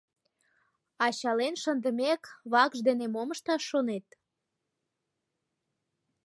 [1.05, 4.07] —Ачален шындымек, вакш дене мом ышташ шонет?